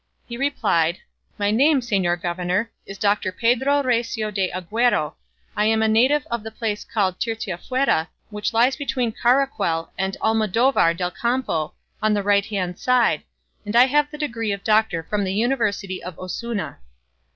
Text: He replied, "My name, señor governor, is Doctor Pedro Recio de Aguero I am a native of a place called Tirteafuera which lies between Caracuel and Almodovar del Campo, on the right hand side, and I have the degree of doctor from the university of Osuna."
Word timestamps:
He 0.25 0.35
replied, 0.35 0.97
"My 1.37 1.51
name, 1.51 1.79
señor 1.79 2.19
governor, 2.19 2.71
is 2.87 2.97
Doctor 2.97 3.31
Pedro 3.31 3.83
Recio 3.83 4.33
de 4.33 4.49
Aguero 4.49 5.13
I 5.55 5.65
am 5.65 5.83
a 5.83 5.87
native 5.87 6.25
of 6.31 6.43
a 6.43 6.49
place 6.49 6.83
called 6.83 7.19
Tirteafuera 7.19 8.07
which 8.31 8.51
lies 8.51 8.75
between 8.75 9.11
Caracuel 9.11 9.91
and 9.99 10.17
Almodovar 10.19 10.97
del 10.97 11.11
Campo, 11.11 11.75
on 12.01 12.15
the 12.15 12.23
right 12.23 12.47
hand 12.47 12.79
side, 12.79 13.21
and 13.63 13.75
I 13.75 13.85
have 13.85 14.09
the 14.09 14.17
degree 14.17 14.51
of 14.51 14.63
doctor 14.63 15.03
from 15.03 15.23
the 15.23 15.35
university 15.35 16.01
of 16.03 16.17
Osuna." 16.17 16.79